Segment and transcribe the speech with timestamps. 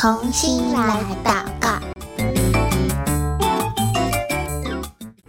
[0.00, 1.78] 童心来祷告，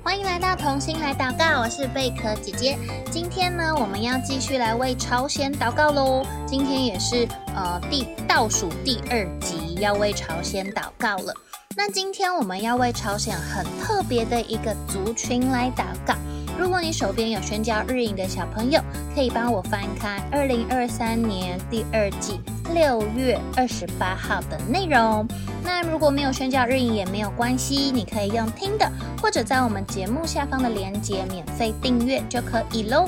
[0.01, 2.79] 欢迎来到童心来祷告，我是贝壳姐姐。
[3.11, 6.25] 今天呢，我们要继续来为朝鲜祷告喽。
[6.47, 11.33] 今天也是呃第倒数第二集，要为朝鲜祷告了。
[11.75, 16.15] 那今天我们要为朝鲜很特别的一个族群来祷告。
[16.57, 18.81] 如果你手边有宣教日影的小朋友，
[19.15, 22.39] 可以帮我翻开二零二三年第二季
[22.73, 25.27] 六月二十八号的内容。
[25.63, 33.07] 那如果没有宣教日影也没有关系，你可以用听的，或者在我们节目下方的链接免费订阅就可以喽。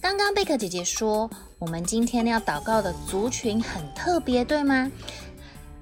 [0.00, 4.90] 刚刚贝壳姐姐说，我们今天要祷告的族群很特别，对吗？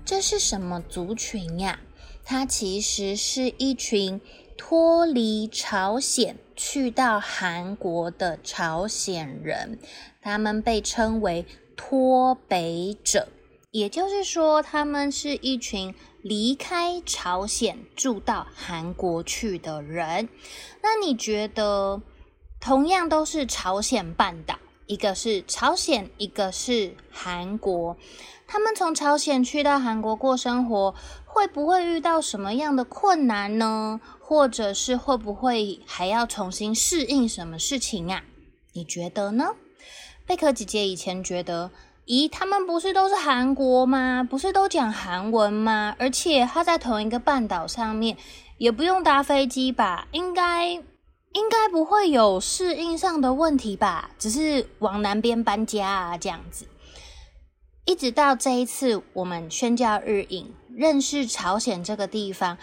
[0.05, 1.79] 这是什么族群呀？
[2.25, 4.21] 它其实是一群
[4.65, 9.81] 脱离朝鲜去到韩国的朝鲜人，
[10.21, 11.45] 他们被称为
[11.77, 13.27] 脱北者，
[13.73, 20.29] 也就是说，他们是一群离开朝鲜住到韩国去的人。
[20.81, 22.01] 那你觉得，
[22.61, 27.97] 同样都是朝鲜半岛，一个是朝鲜，一个是韩国。
[28.47, 33.99] 他们从朝鲜去到韩国过生活，会不会遇到什么样的困难呢？
[34.33, 38.25] 或者是会不会还要重新适应什么事情啊？
[38.73, 39.51] 你觉得呢？
[40.27, 41.71] 贝壳姐姐以前觉得，
[42.07, 44.27] 咦，他们不是都是韩国吗？
[44.29, 45.95] 不是都讲韩文吗？
[45.99, 48.17] 而且他在同一个半岛上面，
[48.57, 50.09] 也不用搭飞机吧？
[50.13, 54.13] 应该应该不会有适应上的问题吧？
[54.19, 56.67] 只是往南边搬家啊，这样子。
[57.85, 62.57] 一直到这一次，我们宣教日影认识朝鲜这个地方，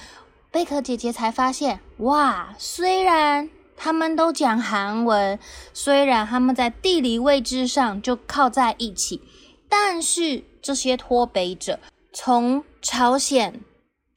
[0.52, 2.56] 贝壳姐姐才发现，哇！
[2.58, 5.38] 虽然他们都讲韩文，
[5.74, 9.22] 虽然他们在地理位置上就靠在一起，
[9.70, 11.80] 但是这些脱北者
[12.12, 13.62] 从朝鲜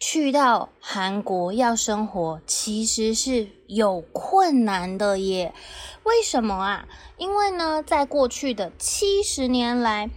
[0.00, 5.52] 去到韩国要生活，其实是有困难的耶。
[6.04, 6.88] 为什么啊？
[7.18, 10.08] 因为呢，在过去的七十年来，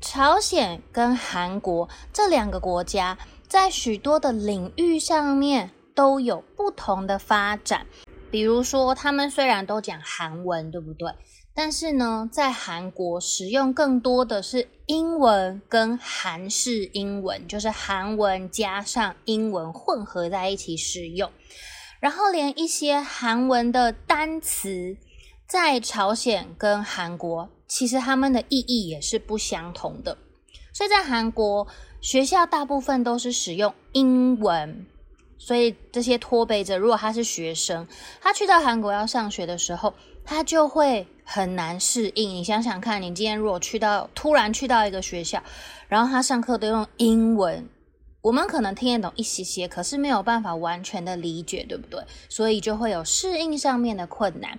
[0.00, 7.86] 朝鲜跟韩国这两个国家，在许多的领域上面都有不同的发展。
[8.30, 11.14] 比如说，他们虽然都讲韩文，对不对？
[11.54, 21.30] 但是呢，在韩国使用更多的是英文跟韩式英文，就是韩文加上英文混合在一起使用。
[22.00, 24.98] 然后，连一些韩文的单词，
[25.48, 27.48] 在朝鲜跟韩国。
[27.66, 30.16] 其实他们的意义也是不相同的，
[30.78, 31.66] 所以在韩国
[32.00, 34.86] 学校大部分都是使用英文，
[35.36, 37.84] 所以这些脱北者如果他是学生，
[38.20, 39.92] 他去到韩国要上学的时候，
[40.24, 42.30] 他就会很难适应。
[42.30, 45.42] 你想想看，你今天如果去到突然去到一个学校，
[45.88, 47.68] 然后他上课都用英文，
[48.22, 52.00] 我们可能听得懂一些些，可是没有办法完全的理解，对不对？
[52.28, 54.56] 所以就会有适应上面的困难。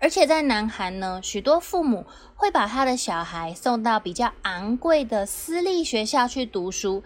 [0.00, 7.02] 而且在南韩呢，许多父母会把他的小孩送到比较昂贵的私立学校去读书，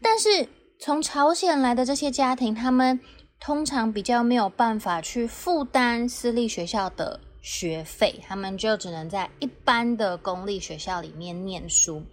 [0.00, 0.48] 但是
[0.78, 3.00] 从朝鲜来的这些家庭，他们
[3.40, 12.04] 通常比较没有办法去负担私立学校的学费，他们就只能在一般的公立学校里面念书。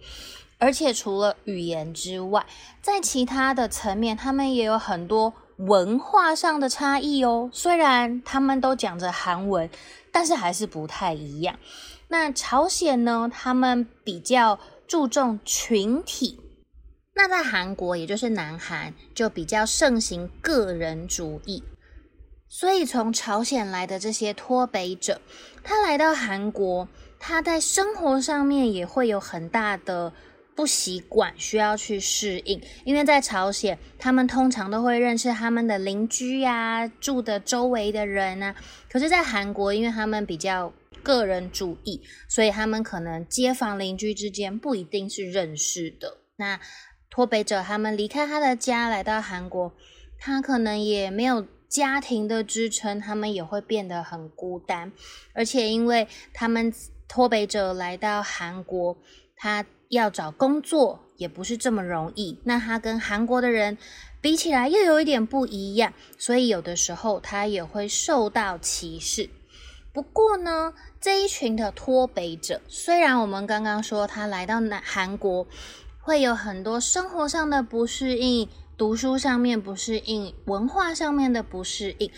[0.58, 2.44] 而且除了语言之外，
[2.82, 7.48] 在其他的层面，他们也有很多文化上的差异哦。
[7.52, 9.70] 虽然他们都讲着韩文。
[10.16, 11.58] 但是还是不太一样。
[12.08, 13.30] 那朝鲜呢？
[13.30, 16.40] 他们比较注重群体。
[17.14, 21.62] 那在韩国，也就是南韩，就比较盛行个人主义。
[22.48, 25.20] 所以从朝鲜来的这些脱北者，
[25.62, 26.88] 他来到韩国，
[27.18, 30.14] 他在生活上面也会有很大的
[30.56, 32.60] 不习惯，需要去适应。
[32.84, 38.56] 因为在朝鲜，他们通常都会认识他们的邻居呀、住的周围的人啊。
[38.90, 40.72] 可是，在韩国，因为他们比较
[41.02, 46.16] 个人主义，所以他们可能街坊邻居之间不一定是认识的。
[46.36, 46.58] 那
[47.10, 49.72] 脱北者他们离开他的家来到韩国，
[50.18, 54.90] 他可能也没有家庭的支撑，他们也会变得很孤单。
[55.34, 56.72] 而且，因为他们
[57.06, 58.96] 脱北者来到韩国，
[59.36, 62.38] 他要找工作也不是这么容易。
[62.44, 63.78] 那他跟韩国的人
[64.20, 69.30] 比起来又有一点不一样，所以有的时候他也会受到歧视。
[69.92, 75.46] 不过呢，这一群的脱北者，虽然我们刚刚说他来到南韩国
[76.00, 82.10] 会有很多生活上的不适应、读书上面不适应、文化上面的不适应，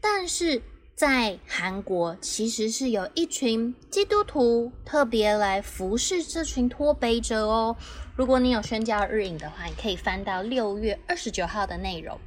[0.00, 0.62] 但是
[0.96, 7.76] 在韩国其实是有一群基督徒特别来服侍这群脱北者哦。
[8.14, 12.20] 如果你有宣教日影的话，你可以翻到六月二十九号的内容。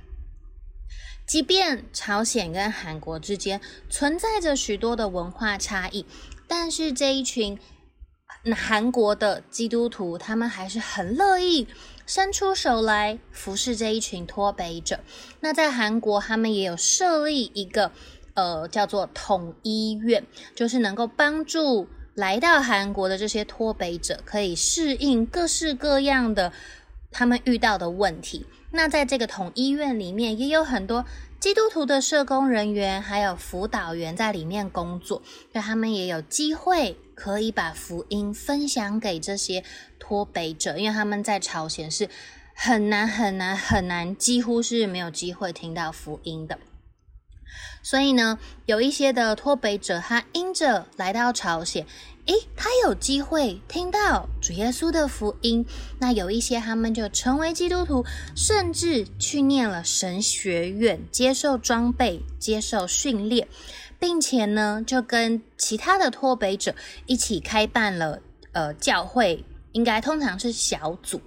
[1.25, 6.05] 即便朝鲜跟韩国之间存在着许多的文化差异，
[6.45, 7.57] 但是这一群
[8.53, 11.67] 韩国的基督徒，他们还是很乐意
[12.05, 14.99] 伸出手来服侍这一群脱北者。
[15.39, 17.93] 那在韩国，他们也有设立一个。
[18.37, 20.23] 呃，叫做统一院，
[20.53, 26.53] 就是能够帮助来到韩国的这些脱北者，可以适应各式各样的
[27.11, 28.45] 他们遇到的问题。
[28.69, 31.03] 那在这个统一院里面，也有很多
[31.39, 39.63] 基督徒的社工人员，还有辅导员在里面工作，所以他们也有机会可以把福音分享给这些
[39.97, 42.07] 脱北者，因为他们在朝鲜是
[42.53, 46.59] 很难很难很难，几乎是没有机会听到福音的。
[47.83, 51.85] 所以呢，有一些的脱北者，他因着来到朝鲜，
[52.25, 55.65] 诶，他有机会听到主耶稣的福音。
[55.99, 58.05] 那有一些他们就成为基督徒，
[58.35, 63.47] 甚至去念了神学院，接受装备，接受训练，
[63.97, 68.19] 并且呢，就跟其他的脱北者一起开办了
[68.51, 71.21] 呃教会，应该通常是小组。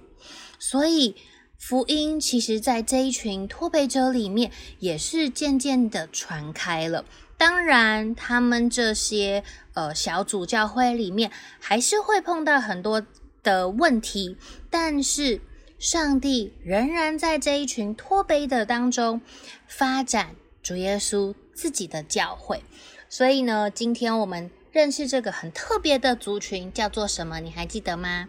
[0.59, 1.15] 所以。
[1.61, 7.05] 福音其实，在这一群脱北者里面，也是渐渐的传开了。
[7.37, 9.43] 当然，他们这些
[9.75, 13.05] 呃小组教会里面，还是会碰到很多
[13.43, 14.35] 的问题。
[14.71, 15.39] 但是，
[15.77, 19.21] 上帝仍然在这一群脱北的当中
[19.67, 22.63] 发展主耶稣自己的教会。
[23.07, 27.39] 所以呢，今天我们认识这个很特别的族群，叫做什么？
[27.39, 28.27] 你还记得吗？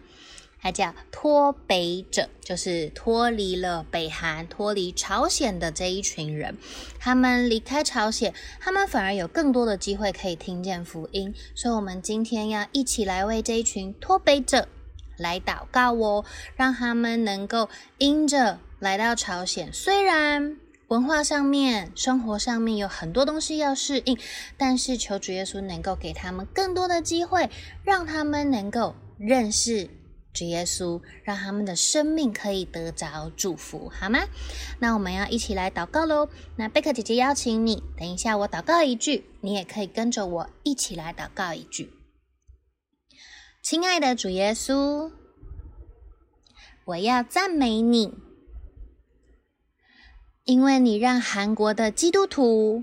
[0.63, 6.57] 它叫脱北者，就是脱离了北韩、脱离朝鲜的这一群人。
[7.01, 11.35] 他们离开朝鲜，他们反而有更多的机会可以听见福音。
[11.57, 14.69] 所以，我们今天要一起来为这一群脱北者
[15.17, 16.25] 来祷告哦，
[16.55, 17.69] 让他们能够
[17.99, 20.57] 因着来到朝鲜，虽然
[20.87, 24.17] 文化上面、生活上面有很多东西要适应，
[24.57, 27.51] 但是求主耶稣能够给他们更多的机会，
[27.83, 29.91] 让他们能够认识。
[30.33, 34.21] 主耶稣，让他们的生命可以得着祝福，好吗？
[34.79, 36.29] 那我们要一起来祷告喽。
[36.57, 41.93] 那贝克姐姐邀请你，等一下我祷告一句，你也可以跟着我一起来祷告一句。
[43.63, 45.13] 亲爱的主耶稣，
[46.87, 48.15] 我要赞美你，
[50.45, 52.83] 因为你让韩国的基督徒，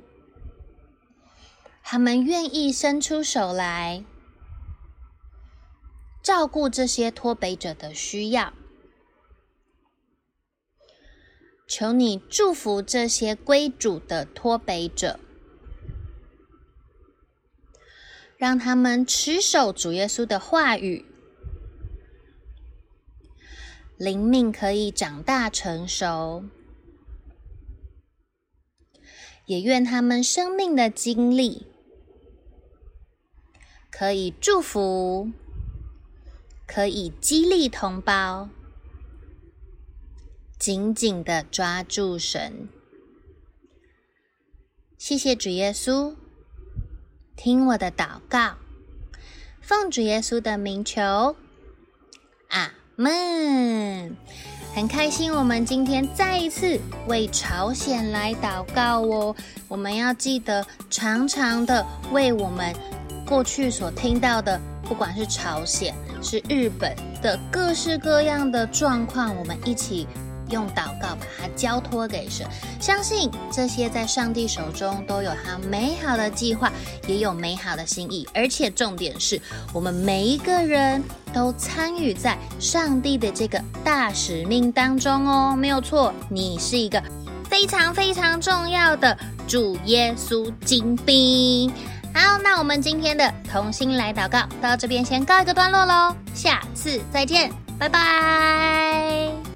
[1.84, 4.06] 他们愿意伸出手来。
[6.30, 8.54] 照顾这些脱北者的需要，
[11.68, 15.20] 求你祝福这些归主的脱北者，
[18.38, 21.04] 让他们持守主耶稣的话语，
[23.98, 26.44] 灵命可以长大成熟，
[29.48, 31.66] 也愿他们生命的经历
[33.90, 35.32] 可以祝福。
[36.80, 38.48] 可以激励同胞，
[40.58, 42.70] 紧紧的抓住神。
[44.98, 46.16] 谢谢主耶稣，
[47.36, 48.56] 听我的祷告，
[49.60, 51.36] 奉主耶稣的名求，
[52.48, 54.16] 阿门。
[54.74, 59.36] 很开心，我们今天再一次为朝鲜来祷告哦。
[59.68, 62.74] 我们要记得常常的为我们
[63.26, 65.94] 过去所听到的，不管是朝鲜。
[66.22, 70.08] 是日本的各式各样的状况，我们一起
[70.50, 72.46] 用祷告把它交托给神，
[72.80, 76.72] 相信这些在上帝手中都有他美好的计划，
[77.08, 79.40] 也有美好的心意，而且重点是
[79.74, 87.02] 我们每一个人都参与在上帝的这个大使命当中哦，没有错，你是一个
[87.48, 89.16] 非常非常重要的
[89.48, 91.72] 主耶稣精兵。
[92.20, 97.50] 好，那我们今天的同心来祷告到这边先告一个段落喽，下次再见，
[97.80, 99.49] 拜拜。